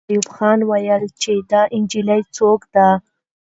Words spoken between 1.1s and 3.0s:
چې دا نجلۍ څوک ده.